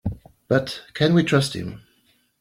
[0.47, 1.83] But can we trust him?